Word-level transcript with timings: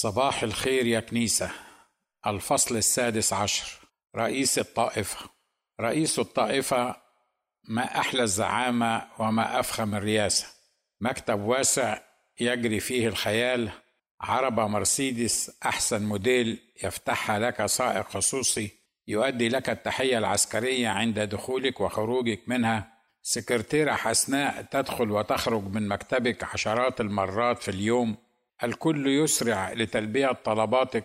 صباح 0.00 0.42
الخير 0.42 0.86
يا 0.86 1.00
كنيسة. 1.00 1.50
الفصل 2.26 2.76
السادس 2.76 3.32
عشر. 3.32 3.78
رئيس 4.16 4.58
الطائفة. 4.58 5.30
رئيس 5.80 6.18
الطائفة 6.18 6.96
ما 7.68 7.98
أحلى 8.00 8.22
الزعامة 8.22 9.08
وما 9.18 9.60
أفخم 9.60 9.94
الرياسة 9.94 10.46
مكتب 11.00 11.40
واسع 11.40 11.98
يجري 12.40 12.80
فيه 12.80 13.08
الخيال. 13.08 13.70
عربة 14.20 14.66
مرسيدس 14.66 15.58
أحسن 15.66 16.02
موديل 16.02 16.58
يفتحها 16.84 17.38
لك 17.38 17.66
سائق 17.66 18.08
خصوصي. 18.08 18.70
يؤدي 19.08 19.48
لك 19.48 19.70
التحية 19.70 20.18
العسكرية 20.18 20.88
عند 20.88 21.20
دخولك 21.20 21.80
وخروجك 21.80 22.40
منها. 22.46 22.92
سكرتيرة 23.22 23.92
حسناء 23.92 24.62
تدخل 24.62 25.10
وتخرج 25.10 25.64
من 25.64 25.88
مكتبك 25.88 26.44
عشرات 26.44 27.00
المرات 27.00 27.62
في 27.62 27.70
اليوم. 27.70 28.27
الكل 28.64 29.06
يسرع 29.06 29.72
لتلبية 29.72 30.32
طلباتك 30.32 31.04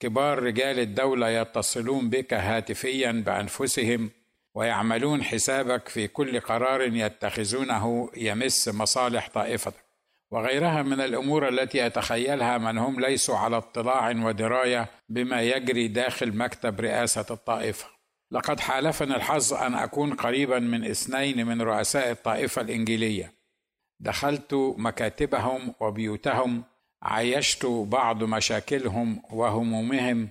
كبار 0.00 0.42
رجال 0.42 0.78
الدولة 0.78 1.28
يتصلون 1.28 2.10
بك 2.10 2.34
هاتفيا 2.34 3.12
بأنفسهم 3.26 4.10
ويعملون 4.54 5.22
حسابك 5.22 5.88
في 5.88 6.08
كل 6.08 6.40
قرار 6.40 6.82
يتخذونه 6.82 8.10
يمس 8.16 8.68
مصالح 8.68 9.28
طائفتك. 9.28 9.84
وغيرها 10.30 10.82
من 10.82 11.00
الأمور 11.00 11.48
التي 11.48 11.78
يتخيلها 11.78 12.58
من 12.58 12.78
هم 12.78 13.00
ليسوا 13.00 13.36
على 13.36 13.56
اطلاع 13.56 14.10
ودراية 14.10 14.90
بما 15.08 15.42
يجري 15.42 15.88
داخل 15.88 16.36
مكتب 16.36 16.80
رئاسة 16.80 17.26
الطائفة. 17.30 17.86
لقد 18.30 18.60
حالفني 18.60 19.16
الحظ 19.16 19.54
أن 19.54 19.74
أكون 19.74 20.14
قريبا 20.14 20.58
من 20.58 20.84
اثنين 20.84 21.46
من 21.46 21.62
رؤساء 21.62 22.10
الطائفة 22.10 22.62
الإنجيلية. 22.62 23.34
دخلت 24.00 24.54
مكاتبهم 24.78 25.74
وبيوتهم 25.80 26.64
عايشت 27.02 27.66
بعض 27.66 28.24
مشاكلهم 28.24 29.22
وهمومهم. 29.30 30.28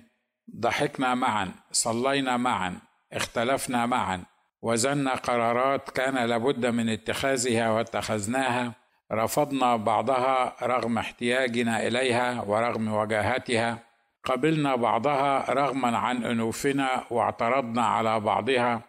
ضحكنا 0.56 1.14
معا 1.14 1.52
صلينا 1.72 2.36
معا 2.36 2.78
اختلفنا 3.12 3.86
معا. 3.86 4.22
وزنا 4.62 5.14
قرارات 5.14 5.90
كان 5.90 6.14
لابد 6.26 6.66
من 6.66 6.88
اتخاذها 6.88 7.70
واتخذناها. 7.70 8.72
رفضنا 9.12 9.76
بعضها 9.76 10.56
رغم 10.62 10.98
احتياجنا 10.98 11.86
إليها 11.86 12.42
ورغم 12.42 12.88
وجاهتها. 12.94 13.78
قبلنا 14.24 14.76
بعضها 14.76 15.50
رغما 15.50 15.98
عن 15.98 16.24
أنوفنا 16.24 17.04
واعترضنا 17.10 17.86
على 17.86 18.20
بعضها. 18.20 18.82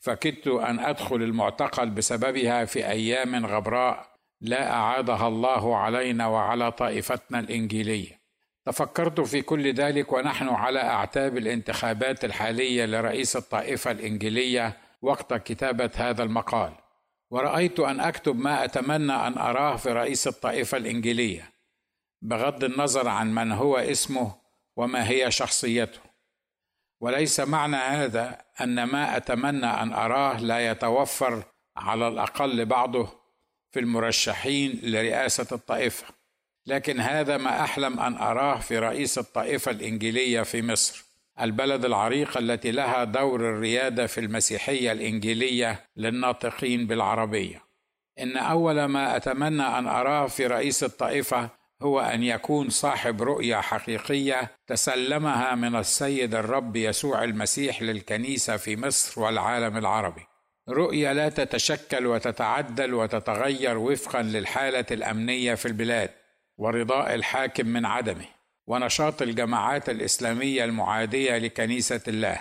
فكدت 0.00 0.46
أن 0.46 0.78
أدخل 0.78 1.16
المعتقل 1.16 1.90
بسببها 1.90 2.64
في 2.64 2.88
أيام 2.88 3.46
غبراء. 3.46 4.13
لا 4.40 4.72
اعادها 4.72 5.28
الله 5.28 5.76
علينا 5.76 6.26
وعلى 6.26 6.72
طائفتنا 6.72 7.40
الإنجيلية. 7.40 8.24
تفكرت 8.64 9.20
في 9.20 9.42
كل 9.42 9.74
ذلك 9.74 10.12
ونحن 10.12 10.48
على 10.48 10.80
أعتاب 10.80 11.36
الانتخابات 11.36 12.24
الحالية 12.24 12.86
لرئيس 12.86 13.36
الطائفة 13.36 13.90
الإنجيلية 13.90 14.76
وقت 15.02 15.34
كتابة 15.34 15.90
هذا 15.96 16.22
المقال. 16.22 16.72
ورأيت 17.30 17.80
أن 17.80 18.00
أكتب 18.00 18.36
ما 18.36 18.64
أتمنى 18.64 19.12
أن 19.12 19.38
أراه 19.38 19.76
في 19.76 19.92
رئيس 19.92 20.26
الطائفة 20.26 20.78
الإنجيلية 20.78 21.52
بغض 22.22 22.64
النظر 22.64 23.08
عن 23.08 23.34
من 23.34 23.52
هو 23.52 23.76
اسمه 23.76 24.34
وما 24.76 25.08
هي 25.08 25.30
شخصيته. 25.30 26.00
وليس 27.00 27.40
معنى 27.40 27.76
هذا 27.76 28.38
أن 28.60 28.84
ما 28.84 29.16
أتمنى 29.16 29.66
أن 29.66 29.92
أراه 29.92 30.40
لا 30.40 30.70
يتوفر 30.70 31.44
على 31.76 32.08
الأقل 32.08 32.64
بعضه 32.64 33.23
في 33.74 33.80
المرشحين 33.80 34.80
لرئاسة 34.82 35.46
الطائفة. 35.52 36.06
لكن 36.66 37.00
هذا 37.00 37.36
ما 37.36 37.60
أحلم 37.60 38.00
أن 38.00 38.14
أراه 38.16 38.58
في 38.58 38.78
رئيس 38.78 39.18
الطائفة 39.18 39.70
الإنجيلية 39.70 40.42
في 40.42 40.62
مصر 40.62 41.04
البلد 41.40 41.84
العريقه 41.84 42.38
التي 42.38 42.70
لها 42.70 43.04
دور 43.04 43.40
الريادة 43.40 44.06
في 44.06 44.20
المسيحية 44.20 44.92
الإنجيلية 44.92 45.84
للناطقين 45.96 46.86
بالعربية. 46.86 47.62
إن 48.20 48.36
أول 48.36 48.84
ما 48.84 49.16
أتمنى 49.16 49.62
أن 49.62 49.86
أراه 49.86 50.26
في 50.26 50.46
رئيس 50.46 50.84
الطائفة 50.84 51.48
هو 51.82 52.00
أن 52.00 52.22
يكون 52.22 52.68
صاحب 52.70 53.22
رؤية 53.22 53.56
حقيقية 53.56 54.50
تسلمها 54.66 55.54
من 55.54 55.76
السيد 55.76 56.34
الرب 56.34 56.76
يسوع 56.76 57.24
المسيح 57.24 57.82
للكنيسة 57.82 58.56
في 58.56 58.76
مصر 58.76 59.20
والعالم 59.20 59.76
العربي. 59.76 60.26
رؤيه 60.68 61.12
لا 61.12 61.28
تتشكل 61.28 62.06
وتتعدل 62.06 62.94
وتتغير 62.94 63.78
وفقا 63.78 64.22
للحالة 64.22 64.86
الأمنية 64.90 65.54
في 65.54 65.66
البلاد 65.66 66.10
ورضاء 66.58 67.14
الحاكم 67.14 67.66
من 67.66 67.86
عدمه 67.86 68.26
ونشاط 68.66 69.22
الجماعات 69.22 69.88
الإسلامية 69.88 70.64
المعادية 70.64 71.38
لكنيسة 71.38 72.00
الله. 72.08 72.40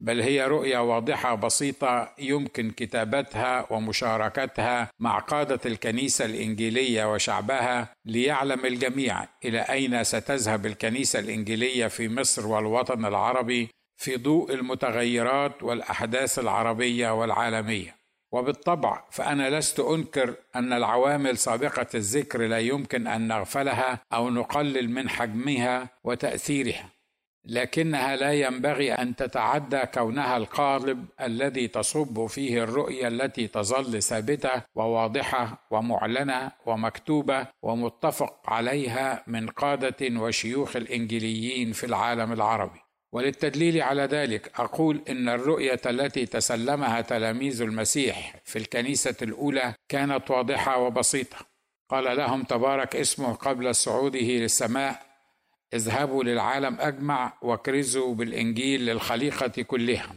بل 0.00 0.20
هي 0.20 0.46
رؤيه 0.46 0.78
واضحة 0.78 1.34
بسيطة 1.34 2.14
يمكن 2.18 2.70
كتابتها 2.70 3.72
ومشاركتها 3.72 4.90
مع 4.98 5.18
قادة 5.18 5.60
الكنيسة 5.66 6.24
الإنجيلية 6.24 7.12
وشعبها 7.12 7.88
ليعلم 8.04 8.66
الجميع 8.66 9.24
إلى 9.44 9.60
أين 9.60 10.04
ستذهب 10.04 10.66
الكنيسة 10.66 11.18
الإنجيلية 11.18 11.86
في 11.86 12.08
مصر 12.08 12.46
والوطن 12.46 13.04
العربي 13.04 13.68
في 13.96 14.16
ضوء 14.16 14.54
المتغيرات 14.54 15.62
والأحداث 15.62 16.38
العربية 16.38 17.10
والعالمية. 17.20 18.04
وبالطبع 18.32 19.04
فأنا 19.10 19.58
لست 19.58 19.80
أنكر 19.80 20.34
أن 20.56 20.72
العوامل 20.72 21.38
سابقة 21.38 21.86
الذكر 21.94 22.46
لا 22.46 22.58
يمكن 22.58 23.06
أن 23.06 23.28
نغفلها 23.28 24.00
أو 24.12 24.30
نقلل 24.30 24.90
من 24.90 25.08
حجمها 25.08 25.88
وتأثيرها 26.04 26.88
لكنها 27.46 28.16
لا 28.16 28.32
ينبغي 28.32 28.92
أن 28.92 29.16
تتعدى 29.16 29.80
كونها 29.94 30.36
القالب 30.36 31.06
الذي 31.20 31.68
تصب 31.68 32.26
فيه 32.26 32.64
الرؤية 32.64 33.08
التي 33.08 33.46
تظل 33.48 34.02
ثابتة 34.02 34.62
وواضحة 34.74 35.66
ومعلنة 35.70 36.52
ومكتوبة 36.66 37.46
ومتفق 37.62 38.50
عليها 38.50 39.22
من 39.26 39.46
قادة 39.48 40.20
وشيوخ 40.20 40.76
الانجيليين 40.76 41.72
في 41.72 41.86
العالم 41.86 42.32
العربي. 42.32 42.83
وللتدليل 43.14 43.82
على 43.82 44.02
ذلك 44.02 44.60
أقول 44.60 45.02
إن 45.08 45.28
الرؤية 45.28 45.80
التي 45.86 46.26
تسلمها 46.26 47.00
تلاميذ 47.00 47.62
المسيح 47.62 48.36
في 48.44 48.58
الكنيسة 48.58 49.14
الأولى 49.22 49.74
كانت 49.88 50.30
واضحة 50.30 50.78
وبسيطة. 50.78 51.36
قال 51.88 52.16
لهم 52.16 52.42
تبارك 52.42 52.96
اسمه 52.96 53.32
قبل 53.34 53.74
صعوده 53.74 54.18
للسماء 54.18 55.02
اذهبوا 55.74 56.24
للعالم 56.24 56.76
أجمع 56.80 57.32
واكرزوا 57.42 58.14
بالإنجيل 58.14 58.86
للخليقة 58.86 59.62
كلها. 59.62 60.14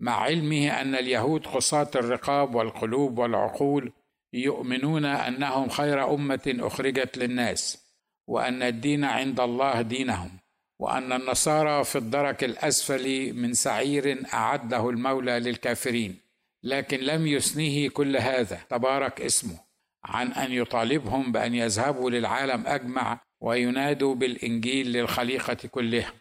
مع 0.00 0.12
علمه 0.12 0.80
أن 0.80 0.94
اليهود 0.94 1.46
قصاة 1.46 1.90
الرقاب 1.96 2.54
والقلوب 2.54 3.18
والعقول 3.18 3.92
يؤمنون 4.32 5.04
أنهم 5.04 5.68
خير 5.68 6.14
أمة 6.14 6.56
أخرجت 6.60 7.18
للناس 7.18 7.78
وأن 8.26 8.62
الدين 8.62 9.04
عند 9.04 9.40
الله 9.40 9.82
دينهم. 9.82 10.30
وأن 10.78 11.12
النصارى 11.12 11.84
في 11.84 11.98
الدرك 11.98 12.44
الأسفل 12.44 13.32
من 13.32 13.54
سعير 13.54 14.24
أعده 14.34 14.90
المولى 14.90 15.40
للكافرين 15.40 16.20
لكن 16.62 16.98
لم 17.00 17.26
يثنيه 17.26 17.88
كل 17.88 18.16
هذا. 18.16 18.60
تبارك 18.70 19.20
اسمه. 19.20 19.58
عن 20.04 20.32
أن 20.32 20.52
يطالبهم 20.52 21.32
بأن 21.32 21.54
يذهبوا 21.54 22.10
للعالم 22.10 22.66
أجمع 22.66 23.20
وينادوا 23.40 24.14
بالإنجيل 24.14 24.92
للخليقة 24.92 25.68
كلها. 25.70 26.12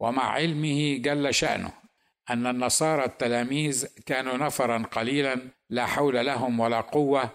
ومع 0.00 0.22
علمه 0.30 0.96
جل 0.96 1.34
شأنه. 1.34 1.72
أن 2.30 2.46
النصارى 2.46 3.04
التلاميذ 3.04 3.86
كانوا 4.06 4.36
نفرا 4.36 4.78
قليلا 4.78 5.40
لا 5.70 5.86
حول 5.86 6.26
لهم 6.26 6.60
ولا 6.60 6.80
قوة 6.80 7.30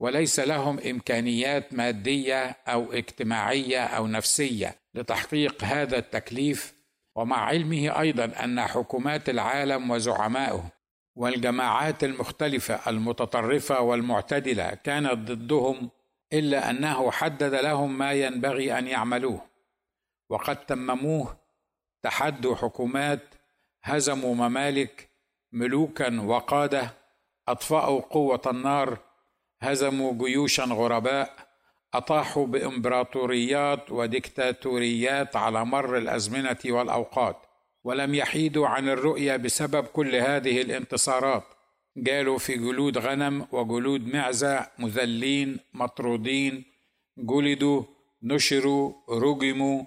وليس 0.00 0.40
لهم 0.40 0.78
إمكانيات 0.78 1.74
مادية 1.74 2.56
أو 2.68 2.92
اجتماعية 2.92 3.84
أو 3.84 4.06
نفسية 4.06 4.76
لتحقيق 4.94 5.64
هذا 5.64 5.98
التكليف 5.98 6.74
ومع 7.16 7.36
علمه 7.36 8.00
أيضا 8.00 8.24
أن 8.24 8.60
حكومات 8.60 9.28
العالم 9.28 9.90
وزعمائه 9.90 10.64
والجماعات 11.16 12.04
المختلفة 12.04 12.90
المتطرفة 12.90 13.80
والمعتدلة 13.80 14.74
كانت 14.74 15.12
ضدهم 15.30 15.90
إلا 16.32 16.70
أنه 16.70 17.10
حدد 17.10 17.54
لهم 17.54 17.98
ما 17.98 18.12
ينبغي 18.12 18.78
أن 18.78 18.86
يعملوه 18.86 19.40
وقد 20.30 20.66
تمموه 20.66 21.36
تحدوا 22.02 22.56
حكومات 22.56 23.34
هزموا 23.82 24.34
ممالك 24.34 25.10
ملوكا 25.52 26.20
وقادة 26.20 26.90
أطفأوا 27.48 28.00
قوة 28.00 28.42
النار 28.46 28.98
هزموا 29.60 30.12
جيوشا 30.12 30.64
غرباء 30.64 31.50
أطاحوا 31.94 32.46
بإمبراطوريات 32.46 33.92
وديكتاتوريات 33.92 35.36
على 35.36 35.64
مر 35.64 35.98
الأزمنة 35.98 36.58
والأوقات 36.66 37.36
ولم 37.84 38.14
يحيدوا 38.14 38.68
عن 38.68 38.88
الرؤية 38.88 39.36
بسبب 39.36 39.84
كل 39.84 40.14
هذه 40.16 40.62
الانتصارات. 40.62 41.44
جالوا 41.96 42.38
في 42.38 42.56
جلود 42.56 42.98
غنم 42.98 43.46
وجلود 43.52 44.06
معزة 44.06 44.66
مذلين 44.78 45.58
مطرودين 45.74 46.64
جلدوا 47.18 47.82
نشروا 48.22 48.92
رجموا 49.08 49.84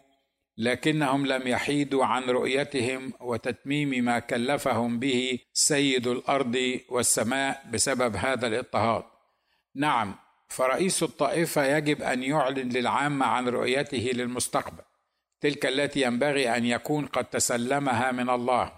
لكنهم 0.58 1.26
لم 1.26 1.48
يحيدوا 1.48 2.06
عن 2.06 2.24
رؤيتهم 2.24 3.14
وتتميم 3.22 4.06
ما 4.06 4.20
كلفهم 4.20 5.00
به 5.00 5.40
سيد 5.54 6.08
الأرض 6.08 6.80
والسماء 6.90 7.64
بسبب 7.74 8.16
هذا 8.16 8.48
الاضطهاد. 8.48 9.04
نعم 9.76 10.16
فرئيس 10.48 11.04
الطائفة 11.04 11.66
يجب 11.66 12.02
أن 12.02 12.24
يعلن 12.24 12.70
للعامة 12.70 13.26
عن 13.26 13.48
رؤيته 13.48 14.12
للمستقبل. 14.14 14.84
تلك 15.42 15.66
التي 15.66 16.02
ينبغي 16.02 16.58
أن 16.58 16.66
يكون 16.66 17.06
قد 17.06 17.26
تسلمها 17.26 18.12
من 18.12 18.30
الله. 18.30 18.72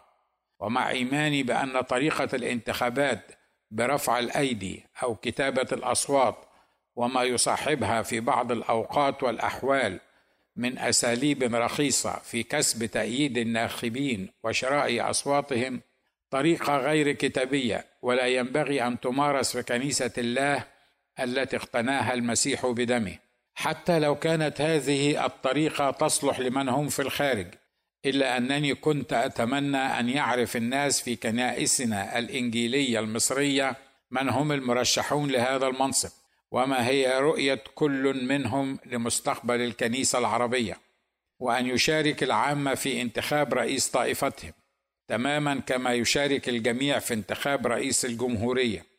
ومع 0.60 0.90
إيماني 0.90 1.44
بأن 1.44 1.82
طريقة 1.82 2.30
الانتخابات 2.34 3.32
برفع 3.72 4.20
الأيدي 4.20 4.86
أو 5.04 5.16
كتابة 5.16 5.68
الأصوات 5.72 6.36
وما 6.96 7.24
يصاحبها 7.24 8.02
في 8.02 8.20
بعض 8.20 8.52
الأوقات 8.52 9.24
والأحوال 9.24 10.00
من 10.56 10.80
أساليب 10.80 11.56
رخيصة 11.56 12.20
في 12.20 12.44
كسب 12.44 12.86
تأييد 12.86 13.38
الناخبين 13.38 14.30
وشراء 14.44 15.10
أصواتهم 15.10 15.82
طريقة 16.30 16.78
غير 16.78 17.12
كتابية 17.12 17.86
ولا 18.02 18.28
ينبغي 18.28 18.88
أن 18.88 19.00
تمارس 19.00 19.58
في 19.58 19.64
كنيسة 19.64 20.12
الله 20.18 20.64
التي 21.20 21.56
اقتناها 21.56 22.14
المسيح 22.14 22.66
بدمه. 22.66 23.18
حتى 23.56 24.00
لو 24.00 24.16
كانت 24.16 24.62
هذه 24.62 25.26
الطريقة 25.26 25.92
تصلح 25.92 26.40
لمن 26.40 26.70
هم 26.70 26.90
في 26.90 27.02
الخارج 27.02 27.48
إلا 28.06 28.38
أنني 28.38 28.76
كنت 28.76 29.14
أتمنى 29.14 29.78
أن 29.78 30.10
يعرف 30.10 30.56
الناس 30.56 31.02
في 31.02 31.16
كنائسنا 31.16 32.20
الإنجيلية 32.20 33.00
المصرية 33.00 33.76
من 34.12 34.30
هم 34.30 34.52
المرشحون 34.52 35.32
لهذا 35.32 35.68
المنصب 35.68 36.10
وما 36.52 36.88
هي 36.88 37.20
رؤية 37.20 37.64
كل 37.76 38.26
منهم 38.26 38.80
لمستقبل 38.86 39.62
الكنيسة 39.62 40.20
العربية 40.20 40.78
وأن 41.40 41.68
يشارك 41.68 42.24
العامه 42.24 42.76
في 42.76 43.02
انتخاب 43.02 43.54
رئيس 43.54 43.88
طائفتهم 43.88 44.52
تماما 45.08 45.56
كما 45.56 45.94
يشارك 45.94 46.50
الجميع 46.50 47.00
في 47.00 47.14
انتخاب 47.14 47.68
رئيس 47.68 48.06
الجمهورية. 48.06 48.95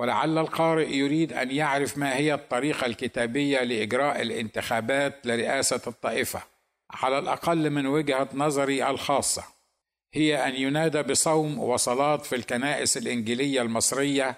ولعل 0.00 0.38
القارئ 0.38 0.94
يريد 0.94 1.32
أن 1.32 1.50
يعرف 1.50 1.98
ما 1.98 2.16
هي 2.16 2.34
الطريقة 2.34 2.86
الكتابية 2.86 3.60
لإجراء 3.60 4.22
الانتخابات 4.22 5.26
لرئاسة 5.26 5.80
الطائفة 5.86 6.42
على 6.90 7.18
الأقل 7.18 7.70
من 7.70 7.86
وجهة 7.86 8.28
نظري 8.34 8.90
الخاصة. 8.90 9.44
هي 10.12 10.46
أن 10.48 10.54
ينادى 10.54 11.02
بصوم 11.02 11.58
وصلاة 11.58 12.16
في 12.16 12.36
الكنائس 12.36 12.96
الإنجيلية 12.96 13.62
المصرية 13.62 14.36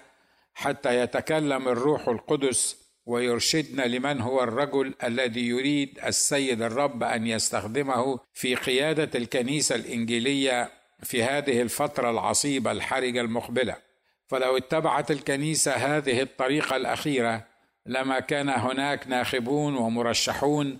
حتى 0.53 0.99
يتكلم 0.99 1.67
الروح 1.67 2.07
القدس 2.07 2.77
ويرشدنا 3.05 3.83
لمن 3.83 4.21
هو 4.21 4.43
الرجل 4.43 4.93
الذي 5.03 5.47
يريد 5.47 5.99
السيد 6.05 6.61
الرب 6.61 7.03
أن 7.03 7.27
يستخدمه 7.27 8.19
في 8.33 8.55
قيادة 8.55 9.19
الكنيسة 9.19 9.75
الإنجيلية 9.75 10.71
في 11.03 11.23
هذه 11.23 11.61
الفترة 11.61 12.09
العصيبة 12.09 12.71
الحرجة 12.71 13.21
المقبلة. 13.21 13.92
فلو 14.27 14.57
اتبعت 14.57 15.11
الكنيسة 15.11 15.71
هذه 15.71 16.21
الطريقة 16.21 16.75
الأخيرة 16.75 17.45
لما 17.85 18.19
كان 18.19 18.49
هناك 18.49 19.07
ناخبون 19.07 19.75
ومرشحون 19.75 20.79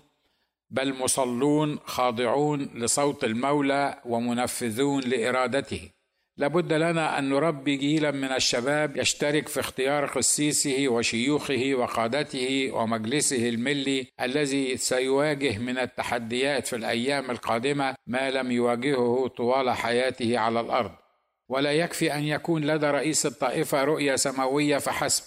بل 0.70 0.94
مصلون 0.94 1.78
خاضعون 1.84 2.70
لصوت 2.74 3.24
المولى 3.24 4.00
ومنفذون 4.04 5.02
لإرادته. 5.02 5.90
لابد 6.36 6.72
لنا 6.72 7.18
أن 7.18 7.28
نربي 7.28 7.76
جيلا 7.76 8.10
من 8.10 8.32
الشباب 8.32 8.96
يشترك 8.96 9.48
في 9.48 9.60
اختيار 9.60 10.06
قسيسه 10.06 10.88
وشيوخه 10.88 11.72
وقادته 11.74 12.70
ومجلسه 12.72 13.48
الملي 13.48 14.06
الذي 14.20 14.76
سيواجه 14.76 15.58
من 15.58 15.78
التحديات 15.78 16.66
في 16.66 16.76
الأيام 16.76 17.30
القادمة 17.30 17.94
ما 18.06 18.30
لم 18.30 18.52
يواجهه 18.52 19.26
طوال 19.28 19.70
حياته 19.70 20.38
على 20.38 20.60
الأرض. 20.60 21.03
ولا 21.48 21.72
يكفي 21.72 22.14
أن 22.14 22.24
يكون 22.24 22.64
لدى 22.64 22.86
رئيس 22.86 23.26
الطائفة 23.26 23.84
رؤية 23.84 24.16
سماوية 24.16 24.78
فحسب 24.78 25.24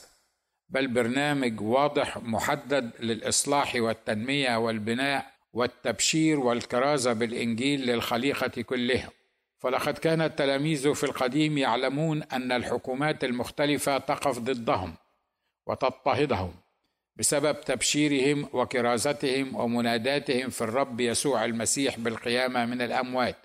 بل 0.70 0.88
برنامج 0.88 1.62
واضح 1.62 2.18
محدد 2.18 2.92
للإصلاح 3.00 3.76
والتنمية 3.76 4.58
والبناء 4.58 5.32
والتبشير 5.54 6.40
والكرازة 6.40 7.14
بالإنجيل 7.14 7.86
للخليقة 7.86 8.62
كلها. 8.62 9.10
فلقد 9.60 9.98
كان 9.98 10.22
التلاميذ 10.22 10.94
في 10.94 11.04
القديم 11.04 11.58
يعلمون 11.58 12.24
أن 12.24 12.52
الحكومات 12.52 13.24
المختلفة 13.24 13.98
تقف 13.98 14.40
ضدهم 14.40 14.96
وتضطهدهم 15.68 16.54
بسبب 17.16 17.62
تبشيرهم 17.62 18.50
وكرازتهم 18.54 19.56
ومناداتهم 19.56 20.50
في 20.50 20.62
الرب 20.62 21.00
يسوع 21.00 21.46
المسيح 21.46 22.00
بالقيامة 22.00 22.66
من 22.66 22.82
الأموات. 22.82 23.38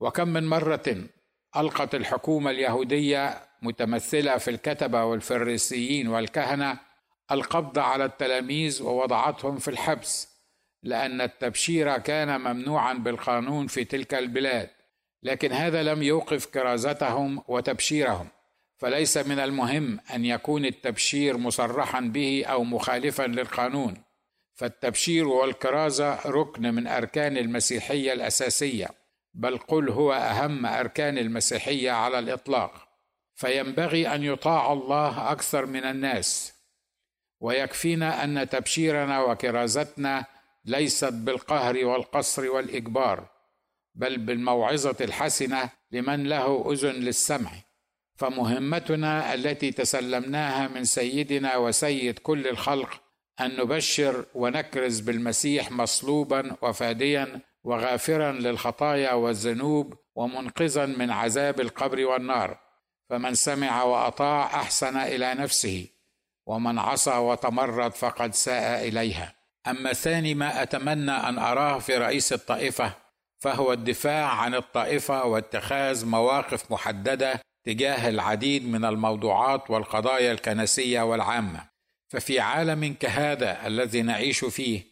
وكم 0.00 0.28
من 0.28 0.46
مرة 0.46 1.08
ألقت 1.58 1.94
الحكومة 1.94 2.50
اليهودية 2.50 3.42
متمثلة 3.62 4.36
في 4.36 4.50
الكتبة 4.50 5.04
والفريسيين 5.04 6.08
والكهنة 6.08 6.78
القبض 7.30 7.78
على 7.78 8.04
التلاميذ 8.04 8.82
ووضعتهم 8.82 9.56
في 9.58 9.68
الحبس 9.68 10.28
لأن 10.82 11.20
التبشير 11.20 11.98
كان 11.98 12.40
ممنوعا 12.40 12.92
بالقانون 12.92 13.66
في 13.66 13.84
تلك 13.84 14.14
البلاد 14.14 14.70
لكن 15.22 15.52
هذا 15.52 15.82
لم 15.82 16.02
يوقف 16.02 16.46
كرازتهم 16.46 17.42
وتبشيرهم. 17.48 18.28
فليس 18.76 19.16
من 19.16 19.38
المهم 19.38 20.00
أن 20.14 20.24
يكون 20.24 20.64
التبشير 20.64 21.36
مصرحا 21.36 22.00
به 22.00 22.44
أو 22.46 22.64
مخالفا 22.64 23.22
للقانون. 23.22 24.02
فالتبشير 24.54 25.28
والكرازة 25.28 26.18
ركن 26.26 26.74
من 26.74 26.86
أركان 26.86 27.36
المسيحية 27.36 28.12
الأساسية. 28.12 28.88
بل 29.38 29.58
قل 29.58 29.88
هو 29.90 30.12
أهم 30.12 30.66
أركان 30.66 31.18
المسيحية 31.18 31.90
على 31.90 32.18
الإطلاق 32.18 32.88
فينبغي 33.34 34.14
أن 34.14 34.22
يطاع 34.22 34.72
الله 34.72 35.32
أكثر 35.32 35.66
من 35.66 35.84
الناس. 35.84 36.54
ويكفينا 37.40 38.24
أن 38.24 38.48
تبشيرنا 38.48 39.22
وكرازتنا 39.22 40.24
ليست 40.64 41.12
بالقهر 41.12 41.84
والقصر 41.84 42.50
والإجبار 42.50 43.28
بل 43.94 44.18
بالموعظة 44.18 44.96
الحسنة 45.00 45.70
لمن 45.90 46.24
له 46.24 46.72
أذن 46.72 46.94
للسمع. 46.94 47.50
فمهمتنا 48.16 49.34
التي 49.34 49.70
تسلمناها 49.70 50.68
من 50.68 50.84
سيدنا 50.84 51.56
وسيد 51.56 52.18
كل 52.18 52.46
الخلق 52.48 53.02
أن 53.40 53.56
نبشر 53.56 54.24
ونكرز 54.34 55.00
بالمسيح 55.00 55.70
مصلوبا 55.70 56.56
وفاديا 56.62 57.40
وغافرا 57.64 58.32
للخطايا 58.32 59.12
والذنوب 59.12 59.94
ومنقذا 60.14 60.86
من 60.86 61.10
عذاب 61.10 61.60
القبر 61.60 62.06
والنار. 62.06 62.58
فمن 63.10 63.34
سمع 63.34 63.82
وأطاع 63.82 64.46
أحسن 64.46 64.96
إلى 64.96 65.34
نفسه 65.34 65.86
ومن 66.46 66.78
عصى 66.78 67.16
وتمرد 67.16 67.92
فقد 67.92 68.34
ساء 68.34 68.88
إليها. 68.88 69.34
أما 69.66 69.92
ثاني 69.92 70.34
ما 70.34 70.62
أتمنى 70.62 71.10
أن 71.10 71.38
أراه 71.38 71.78
في 71.78 71.96
رئيس 71.96 72.32
الطائفة 72.32 72.92
فهو 73.38 73.72
الدفاع 73.72 74.28
عن 74.28 74.54
الطائفة 74.54 75.24
واتخاذ 75.24 76.06
مواقف 76.06 76.72
محددة 76.72 77.40
تجاه 77.64 78.08
العديد 78.08 78.68
من 78.68 78.84
الموضوعات 78.84 79.70
والقضايا 79.70 80.32
الكنسية 80.32 81.02
والعامة. 81.02 81.68
ففي 82.08 82.40
عالم 82.40 82.94
كهذا 83.00 83.66
الذي 83.66 84.02
نعيش 84.02 84.44
فيه 84.44 84.82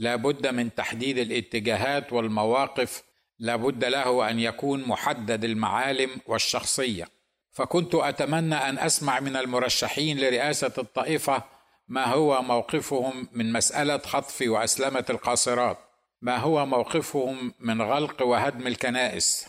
لا 0.00 0.16
بد 0.16 0.46
من 0.46 0.74
تحديد 0.74 1.18
الاتجاهات 1.18 2.12
والمواقف 2.12 3.02
لا 3.38 3.56
بد 3.56 3.84
له 3.84 4.30
أن 4.30 4.40
يكون 4.40 4.88
محدد 4.88 5.44
المعالم 5.44 6.10
والشخصية. 6.26 7.08
فكنت 7.52 7.94
أتمنى 7.94 8.54
أن 8.54 8.78
أسمع 8.78 9.20
من 9.20 9.36
المرشحين 9.36 10.18
لرئاسة 10.18 10.72
الطائفة 10.78 11.42
ما 11.88 12.04
هو 12.04 12.42
موقفهم 12.42 13.28
من 13.32 13.52
مسألة 13.52 13.98
خطف 13.98 14.44
وأسلمة 14.46 15.04
القاصرات. 15.10 15.78
ما 16.22 16.36
هو 16.36 16.66
موقفهم 16.66 17.54
من 17.58 17.82
غلق 17.82 18.22
وهدم 18.22 18.66
الكنائس. 18.66 19.46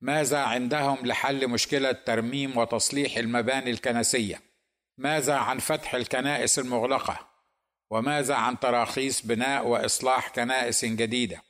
ماذا 0.00 0.38
عندهم 0.38 1.06
لحل 1.06 1.48
مشكلة 1.48 1.92
ترميم 1.92 2.56
وتصليح 2.58 3.16
المباني 3.16 3.70
الكنسية؟ 3.70 4.40
ماذا 4.98 5.34
عن 5.34 5.58
فتح 5.58 5.94
الكنائس 5.94 6.58
المغلقة؟ 6.58 7.33
وماذا 7.94 8.34
عن 8.34 8.58
تراخيص 8.58 9.26
بناء 9.26 9.66
وإصلاح 9.66 10.28
كنائس 10.28 10.84
جديدة؟ 10.84 11.42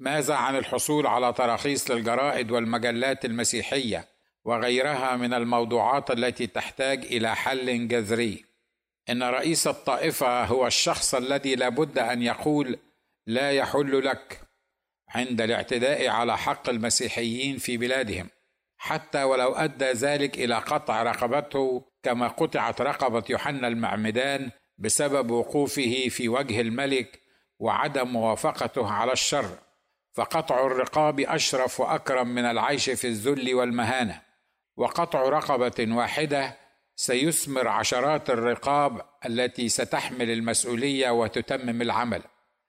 ماذا 0.00 0.34
عن 0.34 0.56
الحصول 0.56 1.06
على 1.06 1.32
تراخيص 1.32 1.90
للجرائد 1.90 2.50
والمجلات 2.50 3.24
المسيحية 3.24 4.08
وغيرها 4.44 5.16
من 5.16 5.34
الموضوعات 5.34 6.10
التي 6.10 6.46
تحتاج 6.46 7.04
إلى 7.04 7.36
حل 7.36 7.88
جذري؟ 7.88 8.44
إن 9.10 9.22
رئيس 9.22 9.66
الطائفة 9.66 10.44
هو 10.44 10.66
الشخص 10.66 11.14
الذي 11.14 11.54
لابد 11.54 11.98
أن 11.98 12.22
يقول 12.22 12.78
لا 13.26 13.52
يحل 13.52 14.04
لك 14.04 14.40
عند 15.08 15.40
الاعتداء 15.40 16.08
على 16.08 16.38
حق 16.38 16.68
المسيحيين 16.68 17.58
في 17.58 17.76
بلادهم 17.76 18.28
حتى 18.76 19.22
ولو 19.22 19.52
أدى 19.52 19.92
ذلك 19.92 20.38
إلى 20.38 20.54
قطع 20.54 21.02
رقبته 21.02 21.84
كما 22.02 22.28
قطعت 22.28 22.80
رقبة 22.80 23.24
يوحنا 23.30 23.68
المعمدان 23.68 24.50
بسبب 24.82 25.30
وقوفه 25.30 26.08
في 26.08 26.28
وجه 26.28 26.60
الملك 26.60 27.20
وعدم 27.58 28.08
موافقته 28.08 28.92
على 28.92 29.12
الشر 29.12 29.58
فقطع 30.12 30.66
الرقاب 30.66 31.20
أشرف 31.20 31.80
وأكرم 31.80 32.28
من 32.28 32.44
العيش 32.44 32.90
في 32.90 33.06
الذل 33.06 33.54
والمهانة. 33.54 34.20
وقطع 34.76 35.22
رقبة 35.22 35.96
واحدة 35.96 36.56
سيثمر 36.96 37.68
عشرات 37.68 38.30
الرقاب 38.30 39.00
التي 39.26 39.68
ستحمل 39.68 40.30
المسؤولية 40.30 41.10
وتتمم 41.10 41.82
العمل. 41.82 42.22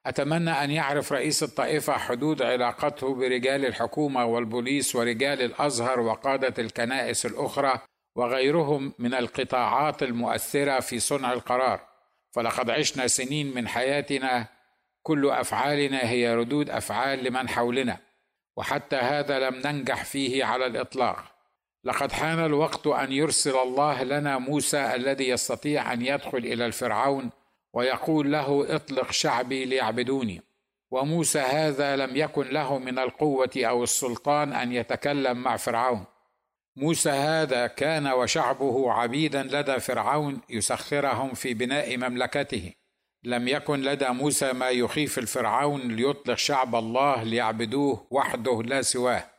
أتمنى 0.06 0.50
أن 0.50 0.70
يعرف 0.70 1.12
رئيس 1.12 1.42
الطائفة 1.42 1.92
حدود 1.92 2.42
علاقته 2.42 3.14
برجال 3.14 3.66
الحكومة 3.66 4.24
والبوليس 4.24 4.96
ورجال 4.96 5.42
الأزهر 5.42 6.00
وقادة 6.00 6.62
الكنائس 6.62 7.26
الأخرى 7.26 7.78
وغيرهم 8.16 8.92
من 8.98 9.14
القطاعات 9.14 10.02
المؤثرة 10.02 10.80
في 10.80 10.98
صنع 10.98 11.32
القرار. 11.32 11.93
فلقد 12.34 12.70
عشنا 12.70 13.06
سنين 13.06 13.54
من 13.54 13.68
حياتنا 13.68 14.46
كل 15.02 15.30
أفعالنا 15.30 16.10
هي 16.10 16.34
ردود 16.34 16.70
أفعال 16.70 17.24
لمن 17.24 17.48
حولنا 17.48 17.98
وحتى 18.56 18.96
هذا 18.96 19.38
لم 19.38 19.54
ننجح 19.54 20.04
فيه 20.04 20.44
على 20.44 20.66
الإطلاق. 20.66 21.24
لقد 21.84 22.12
حان 22.12 22.44
الوقت 22.44 22.86
أن 22.86 23.12
يرسل 23.12 23.56
الله 23.56 24.02
لنا 24.02 24.38
موسى 24.38 24.94
الذي 24.94 25.28
يستطيع 25.28 25.92
أن 25.92 26.06
يدخل 26.06 26.38
إلى 26.38 26.66
الفرعون 26.66 27.30
ويقول 27.74 28.32
له 28.32 28.76
اطلق 28.76 29.10
شعبي 29.10 29.64
ليعبدوني. 29.64 30.42
وموسى 30.90 31.40
هذا 31.40 31.96
لم 31.96 32.16
يكن 32.16 32.48
له 32.48 32.78
من 32.78 32.98
القوة 32.98 33.50
أو 33.56 33.82
السلطان 33.82 34.52
أن 34.52 34.72
يتكلم 34.72 35.38
مع 35.38 35.56
فرعون. 35.56 36.04
موسى 36.76 37.10
هذا 37.10 37.66
كان 37.66 38.06
وشعبه 38.06 38.92
عبيدا 38.92 39.42
لدى 39.42 39.80
فرعون 39.80 40.40
يسخرهم 40.50 41.34
في 41.34 41.54
بناء 41.54 41.96
مملكته. 41.96 42.72
لم 43.24 43.48
يكن 43.48 43.82
لدى 43.82 44.08
موسى 44.08 44.52
ما 44.52 44.70
يخيف 44.70 45.18
الفرعون 45.18 45.80
ليطلق 45.80 46.34
شعب 46.34 46.74
الله 46.74 47.22
ليعبدوه 47.22 48.06
وحده 48.10 48.62
لا 48.62 48.82
سواه. 48.82 49.30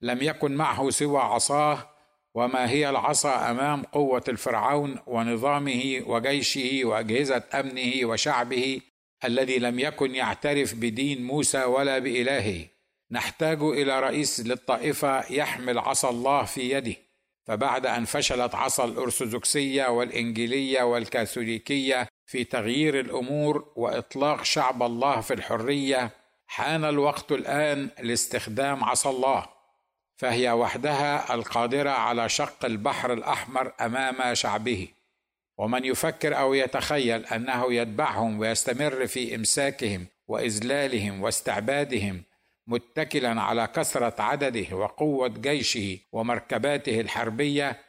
لم 0.00 0.22
يكن 0.22 0.54
معه 0.54 0.90
سوى 0.90 1.20
عصاه 1.20 1.88
وما 2.34 2.70
هي 2.70 2.90
العصا 2.90 3.50
أمام 3.50 3.82
قوة 3.82 4.24
الفرعون 4.28 4.98
ونظامه 5.06 6.02
وجيشه 6.06 6.80
وأجهزة 6.84 7.42
أمنه 7.54 8.06
وشعبه 8.06 8.80
الذي 9.24 9.58
لم 9.58 9.78
يكن 9.78 10.14
يعترف 10.14 10.74
بدين 10.74 11.24
موسى 11.24 11.64
ولا 11.64 11.98
بإلهه. 11.98 12.71
نحتاج 13.12 13.62
إلى 13.62 14.00
رئيس 14.00 14.40
للطائفة 14.40 15.32
يحمل 15.32 15.78
عصا 15.78 16.10
الله 16.10 16.44
في 16.44 16.70
يده. 16.70 16.96
فبعد 17.44 17.86
أن 17.86 18.04
فشلت 18.04 18.54
عصا 18.54 18.84
الأرثوذكسية 18.84 19.86
والإنجيلية 19.86 20.82
والكاثوليكية 20.82 22.08
في 22.26 22.44
تغيير 22.44 23.00
الأمور 23.00 23.72
وإطلاق 23.76 24.44
شعب 24.44 24.82
الله 24.82 25.20
في 25.20 25.34
الحرية 25.34 26.10
حان 26.46 26.84
الوقت 26.84 27.32
الآن 27.32 27.88
لاستخدام 28.00 28.84
عصا 28.84 29.10
الله. 29.10 29.46
فهي 30.16 30.50
وحدها 30.50 31.34
القادرة 31.34 31.90
على 31.90 32.28
شق 32.28 32.64
البحر 32.64 33.12
الأحمر 33.12 33.72
أمام 33.80 34.34
شعبه. 34.34 34.88
ومن 35.58 35.84
يفكر 35.84 36.38
أو 36.38 36.54
يتخيل 36.54 37.26
أنه 37.26 37.72
يتبعهم 37.72 38.38
ويستمر 38.38 39.06
في 39.06 39.34
إمساكهم 39.34 40.06
وإذلالهم 40.28 41.22
واستعبادهم 41.22 42.22
متكلا 42.66 43.40
على 43.40 43.66
كثرة 43.66 44.22
عدده 44.22 44.76
وقوة 44.76 45.28
جيشه 45.28 45.98
ومركباته 46.12 47.00
الحربية 47.00 47.80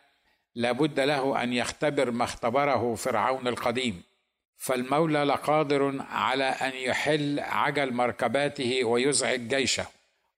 لابد 0.56 1.00
له 1.00 1.44
أن 1.44 1.54
يختبر 1.54 2.12
ما 2.12 2.24
اختبره 2.24 2.96
فرعون 2.96 3.48
القديم. 3.48 4.04
فالمولى 4.58 5.24
لقادر 5.24 6.06
على 6.10 6.44
أن 6.44 6.72
يحل 6.76 7.40
عجل 7.40 7.94
مركباته 7.94 8.84
ويزعج 8.84 9.40
جيشه. 9.40 9.86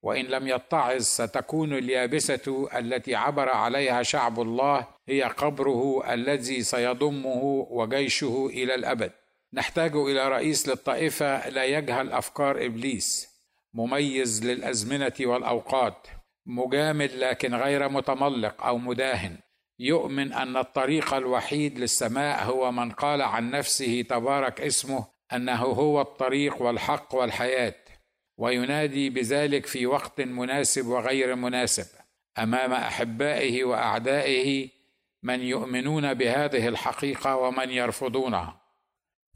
وإن 0.01 0.25
لم 0.25 0.47
يتعظ 0.47 1.01
ستكون 1.01 1.73
اليابسة 1.73 2.67
التي 2.75 3.15
عبر 3.15 3.49
عليها 3.49 4.03
شعب 4.03 4.39
الله 4.39 4.87
هي 5.07 5.23
قبره 5.23 6.13
الذي 6.13 6.63
سيضمه 6.63 7.67
وجيشه 7.69 8.49
إلى 8.53 8.75
الأبد. 8.75 9.11
نحتاج 9.53 9.95
إلى 9.95 10.29
رئيس 10.29 10.67
للطائفة 10.67 11.49
لا 11.49 11.65
يجهل 11.65 12.11
أفكار 12.11 12.65
إبليس. 12.65 13.34
مميز 13.75 14.45
للأزمنة 14.45 15.13
والأوقات 15.19 16.07
مجامل 16.45 17.19
لكن 17.19 17.55
غير 17.55 17.89
متملق 17.89 18.63
أو 18.63 18.77
مداهن. 18.77 19.37
يؤمن 19.79 20.33
أن 20.33 20.57
الطريق 20.57 21.13
الوحيد 21.13 21.79
للسماء 21.79 22.43
هو 22.43 22.71
من 22.71 22.91
قال 22.91 23.21
عن 23.21 23.51
نفسه 23.51 24.01
تبارك 24.01 24.61
اسمه 24.61 25.05
أنه 25.33 25.61
هو 25.63 26.01
الطريق 26.01 26.61
والحق 26.61 27.15
والحياة 27.15 27.75
وينادي 28.37 29.09
بذلك 29.09 29.65
في 29.65 29.85
وقت 29.85 30.21
مناسب 30.21 30.87
وغير 30.87 31.35
مناسب. 31.35 31.85
أمام 32.37 32.73
أحبائه 32.73 33.63
وأعدائه 33.63 34.69
من 35.23 35.41
يؤمنون 35.41 36.13
بهذه 36.13 36.67
الحقيقة 36.67 37.35
ومن 37.35 37.69
يرفضونها 37.69 38.64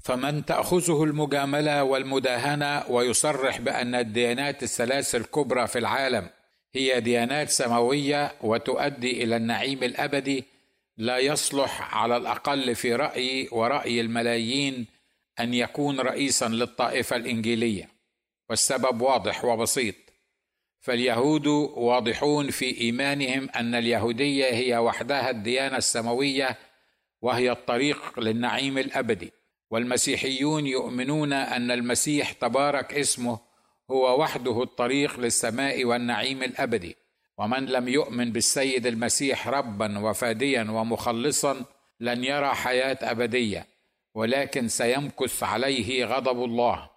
فمن 0.03 0.45
تأخذه 0.45 1.03
المجاملة 1.03 1.83
والمداهنة 1.83 2.83
ويصرح 2.89 3.61
بأن 3.61 3.95
الديانات 3.95 4.63
الثلاث 4.63 5.15
الكبرى 5.15 5.67
في 5.67 5.79
العالم 5.79 6.29
هي 6.75 6.99
ديانات 7.01 7.49
سماوية 7.49 8.35
وتؤدي 8.41 9.23
إلى 9.23 9.35
النعيم 9.35 9.83
الأبدي 9.83 10.43
لا 10.97 11.17
يصلح 11.17 11.95
على 11.95 12.17
الأقل 12.17 12.75
في 12.75 12.95
رايي 12.95 13.49
ورأي 13.51 14.01
الملايين 14.01 14.85
أن 15.39 15.53
يكون 15.53 15.99
رئيسا 15.99 16.47
للطائفة 16.47 17.15
الإنجيلية. 17.15 17.89
والسبب 18.49 19.01
واضح 19.01 19.45
وبسيط. 19.45 19.95
فاليهود 20.79 21.47
واضحون 21.47 22.49
في 22.49 22.81
إيمانهم 22.81 23.49
أن 23.55 23.75
اليهودية 23.75 24.45
هي 24.45 24.77
وحدها 24.77 25.29
الديانة 25.29 25.77
السماوية 25.77 26.57
وهي 27.21 27.51
الطريق 27.51 28.19
للنعيم 28.19 28.77
الأبدي. 28.77 29.31
والمسيحيون 29.71 30.67
يؤمنون 30.67 31.33
أن 31.33 31.71
المسيح 31.71 32.31
تبارك 32.31 32.93
اسمه 32.93 33.39
هو 33.91 34.21
وحده 34.21 34.63
الطريق 34.63 35.19
للسماء 35.19 35.85
والنعيم 35.85 36.43
الأبدي. 36.43 36.95
ومن 37.37 37.65
لم 37.65 37.87
يؤمن 37.87 38.31
بالسيد 38.31 38.85
المسيح 38.87 39.47
ربا 39.47 39.99
وفاديا 39.99 40.61
ومخلصا 40.61 41.65
لن 41.99 42.23
يرى 42.23 42.49
حياة 42.49 42.97
أبدية 43.01 43.67
ولكن 44.15 44.67
سيمكث 44.67 45.43
عليه 45.43 46.05
غضب 46.05 46.43
الله 46.43 46.89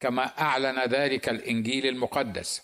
كما 0.00 0.24
أعلن 0.40 0.78
ذلك 0.84 1.28
الإنجيل 1.28 1.86
المقدس. 1.86 2.62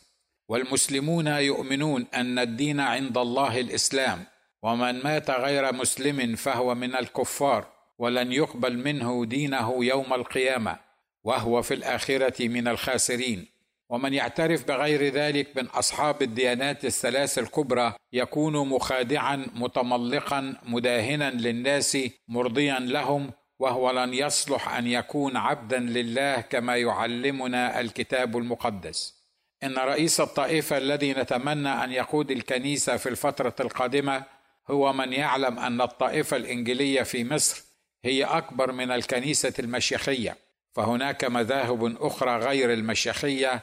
والمسلمون 0.49 1.27
يؤمنون 1.27 2.07
أن 2.15 2.39
الدين 2.39 2.81
عند 2.81 3.19
الله 3.19 3.61
الإسلام 3.61 4.25
ومن 4.63 5.03
مات 5.03 5.31
غير 5.31 5.73
مسلم 5.73 6.37
فهو 6.37 6.75
من 6.75 6.97
الكفار. 6.97 7.80
ولن 8.01 8.33
يقبل 8.33 8.79
منه 8.79 9.25
دينه 9.25 9.85
يوم 9.85 10.15
القيامة 10.15 10.77
وهو 11.25 11.63
في 11.63 11.75
الآخرة 11.75 12.49
من 12.49 12.69
الخاسرين. 12.69 13.47
ومن 13.89 14.15
يعترف 14.15 14.69
بغير 14.69 15.15
ذلك 15.15 15.57
من 15.57 15.67
أصحاب 15.67 16.23
الديانات 16.23 16.85
الثلاث 16.85 17.39
الكبرى 17.39 17.93
يكون 18.13 18.69
مخادعا 18.69 19.47
متملقا 19.55 20.57
مداهنا 20.63 21.31
للناس 21.31 21.99
مرضيا 22.29 22.79
لهم 22.79 23.31
وهو 23.59 23.91
لن 23.91 24.15
يصلح 24.15 24.75
أن 24.75 24.87
يكون 24.87 25.37
عبدا 25.37 25.79
لله 25.79 26.41
كما 26.41 26.77
يعلمنا 26.77 27.81
الكتاب 27.81 28.37
المقدس. 28.37 29.15
إن 29.63 29.75
رئيس 29.79 30.21
الطائفة 30.21 30.79
الذي 30.79 31.13
نتمنى 31.13 31.69
أن 31.85 31.93
يقود 31.93 32.31
الكنيسة 32.31 32.97
في 32.97 33.09
الفترة 33.09 33.55
القادمة 33.61 34.25
هو 34.71 34.93
من 34.93 35.13
يعلم 35.13 35.59
أن 35.59 35.81
الطائفة 35.81 36.37
الإنجيلية 36.37 37.03
في 37.03 37.25
مصر 37.25 37.70
هي 38.05 38.25
أكبر 38.25 38.73
من 38.73 38.91
الكنيسة 38.91 39.53
المشيخية 39.59 40.37
فهناك 40.73 41.25
مذاهب 41.25 41.97
أخرى 42.01 42.37
غير 42.37 42.73
المشيخية 42.73 43.63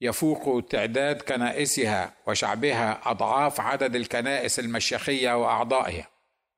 يفوق 0.00 0.64
تعداد 0.70 1.22
كنائسها 1.22 2.12
وشعبها 2.26 3.00
أضعاف 3.04 3.60
عدد 3.60 3.96
الكنائس 3.96 4.58
المشيخية 4.58 5.42
وأعضائها. 5.42 6.08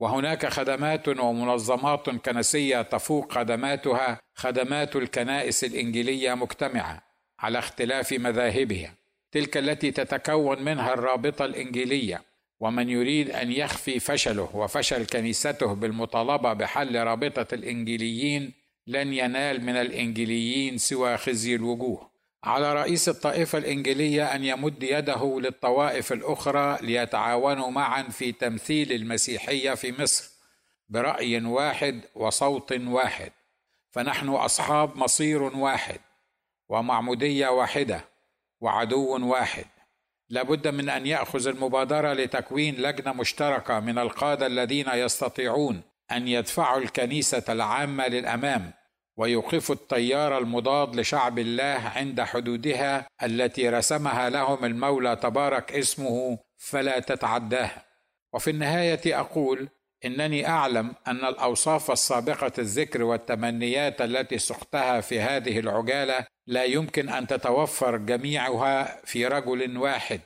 وهناك 0.01 0.47
خدمات 0.47 1.09
ومنظمات 1.09 2.11
كنسية 2.11 2.83
تفوق 2.83 3.33
خدماتها 3.33 4.21
خدمات 4.35 4.97
الكنائس 4.97 5.65
الإنجيلية 5.65 6.35
مجتمعة 6.35 7.03
على 7.39 7.59
اختلاف 7.59 8.13
مذاهبها. 8.13 8.95
تلك 9.33 9.57
التي 9.57 9.91
تتكون 9.91 10.63
منها 10.63 10.95
الرابطة 10.95 11.45
الإنجيلية. 11.45 12.23
ومن 12.61 12.89
يريد 12.89 13.31
أن 13.31 13.53
يخفي 13.53 14.01
فشله 14.01 14.57
وفشل 14.57 15.07
كنيسته 15.07 15.75
بالمطالبة 15.75 16.53
بحل 16.53 16.97
رابطة 16.97 17.55
الانجيليين 17.55 18.53
لن 18.87 19.13
ينال 19.13 19.65
من 19.65 19.77
الانجيليين 19.77 20.79
سوى 20.79 21.17
خزي 21.17 21.55
الوجوه. 21.55 22.11
على 22.45 22.75
رئيس 22.75 23.09
الطائفة 23.09 23.59
الإنجيلية 23.59 24.35
أن 24.35 24.45
يمد 24.45 24.83
يده 24.83 25.41
للطوائف 25.41 26.13
الأخرى 26.13 26.79
ليتعاونوا 26.81 27.71
معا 27.71 28.03
في 28.03 28.33
تمثيل 28.33 28.93
المسيحية 28.93 29.75
في 29.75 30.03
مصر 30.03 30.31
برأي 30.89 31.45
واحد 31.45 32.01
وصوت 32.15 32.73
واحد. 32.73 33.33
فنحن 33.91 34.29
أصحاب 34.29 34.97
مصير 34.97 35.43
واحد 35.43 36.01
ومعمودية 36.69 37.49
واحدة 37.49 38.05
وعدو 38.61 39.27
واحد. 39.27 39.65
لابد 40.29 40.69
من 40.69 40.89
أن 40.89 41.07
يأخذ 41.07 41.49
المبادرة 41.49 42.13
لتكوين 42.13 42.75
لجنة 42.75 43.13
مشتركة 43.13 43.81
من 43.81 43.99
القادة 43.99 44.47
الذين 44.47 44.87
يستطيعون 44.89 45.83
أن 46.13 46.29
يدفعوا 46.29 46.81
الكنيسة 46.81 47.43
العامة 47.49 48.07
للأمام 48.07 48.73
ويوقفوا 49.17 49.75
التيار 49.75 50.39
المضاد 50.39 50.97
لشعب 50.97 51.39
الله 51.39 51.93
عند 51.97 52.21
حدودها 52.21 53.07
التي 53.23 53.69
رسمها 53.69 54.31
لهم 54.31 54.65
المولى 54.65 55.17
تبارك 55.17 55.73
اسمه 55.73 56.39
فلا 56.57 56.99
تتعداها 56.99 57.85
وفي 58.33 58.51
النهاية 58.51 59.21
أقول 59.21 59.69
إنني 60.05 60.49
أعلم 60.49 60.95
أن 61.07 61.25
الأوصاف 61.25 61.91
السابقة 61.91 62.53
الذكر 62.59 63.03
والتمنيات 63.03 64.01
التي 64.01 64.39
سقتها 64.39 65.01
في 65.01 65.21
هذه 65.21 65.59
العجالة 65.59 66.27
لا 66.47 66.65
يمكن 66.65 67.09
أن 67.09 67.27
تتوفر 67.27 67.97
جميعها 67.97 69.01
في 69.05 69.27
رجل 69.27 69.77
واحد 69.77 70.21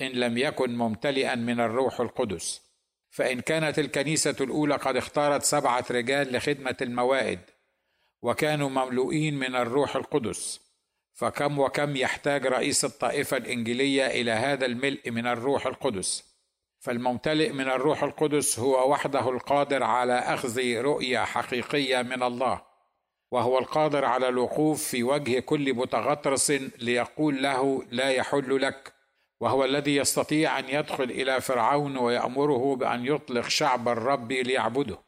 إن 0.00 0.10
لم 0.10 0.38
يكن 0.38 0.76
ممتلئا 0.76 1.34
من 1.34 1.60
الروح 1.60 2.00
القدس. 2.00 2.62
فإن 3.10 3.40
كانت 3.40 3.78
الكنيسة 3.78 4.36
الأولى 4.40 4.76
قد 4.76 4.96
اختارت 4.96 5.42
سبعة 5.42 5.84
رجال 5.90 6.32
لخدمة 6.32 6.76
الموائد 6.82 7.40
وكانوا 8.22 8.68
مملوئين 8.68 9.38
من 9.38 9.56
الروح 9.56 9.96
القدس 9.96 10.60
فكم 11.14 11.58
وكم 11.58 11.96
يحتاج 11.96 12.46
رئيس 12.46 12.84
الطائفة 12.84 13.36
الإنجيلية 13.36 14.06
إلى 14.06 14.30
هذا 14.30 14.66
الملء 14.66 15.10
من 15.10 15.26
الروح 15.26 15.66
القدس. 15.66 16.31
فالممتلئ 16.82 17.52
من 17.52 17.68
الروح 17.68 18.02
القدس 18.02 18.58
هو 18.58 18.90
وحده 18.90 19.30
القادر 19.30 19.82
على 19.82 20.18
أخذ 20.18 20.80
رؤية 20.80 21.18
حقيقية 21.18 22.02
من 22.02 22.22
الله 22.22 22.62
وهو 23.30 23.58
القادر 23.58 24.04
على 24.04 24.28
الوقوف 24.28 24.82
في 24.82 25.02
وجه 25.02 25.40
كل 25.40 25.74
متغطرس 25.74 26.50
ليقول 26.78 27.42
له 27.42 27.82
لا 27.90 28.10
يحل 28.10 28.62
لك 28.62 28.92
وهو 29.40 29.64
الذي 29.64 29.96
يستطيع 29.96 30.58
أن 30.58 30.64
يدخل 30.68 31.04
إلى 31.04 31.40
فرعون 31.40 31.96
ويأمره 31.96 32.76
بأن 32.76 33.06
يطلق 33.06 33.48
شعب 33.48 33.88
الرب 33.88 34.32
ليعبده 34.32 34.98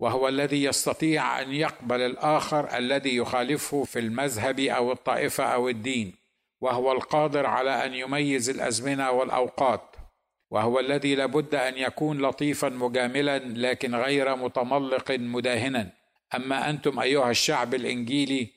وهو 0.00 0.28
الذي 0.28 0.64
يستطيع 0.64 1.42
أن 1.42 1.52
يقبل 1.52 2.00
الآخر 2.00 2.76
الذي 2.76 3.16
يخالفه 3.16 3.84
في 3.84 3.98
المذهب 3.98 4.60
أو 4.60 4.92
الطائفة 4.92 5.44
أو 5.44 5.68
الدين 5.68 6.14
وهو 6.60 6.92
القادر 6.92 7.46
على 7.46 7.86
أن 7.86 7.94
يميز 7.94 8.50
الأزمنة 8.50 9.10
والأوقات. 9.10 9.93
وهو 10.54 10.80
الذي 10.80 11.14
لابد 11.14 11.54
أن 11.54 11.78
يكون 11.78 12.22
لطيفا 12.22 12.68
مجاملا 12.68 13.38
لكن 13.38 13.94
غير 13.94 14.36
متملق 14.36 15.10
مداهنا. 15.10 15.92
أما 16.34 16.70
أنتم 16.70 17.00
أيها 17.00 17.30
الشعب 17.30 17.74
الإنجيلي 17.74 18.48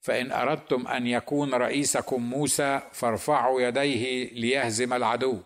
فإن 0.00 0.32
أردتم 0.32 0.86
أن 0.86 1.06
يكون 1.06 1.54
رئيسكم 1.54 2.22
موسى 2.30 2.80
فارفعوا 2.92 3.60
يديه 3.60 4.32
ليهزم 4.32 4.92
العدو 4.92 5.38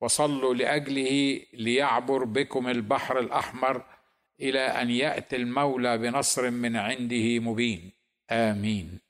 وصلوا 0.00 0.54
لأجله 0.54 1.40
ليعبر 1.52 2.24
بكم 2.24 2.68
البحر 2.68 3.18
الأحمر 3.18 3.82
إلى 4.40 4.60
أن 4.60 4.90
يأتي 4.90 5.36
المولى 5.36 5.98
بنصر 5.98 6.50
من 6.50 6.76
عنده 6.76 7.38
مبين. 7.38 7.92
آمين. 8.30 9.05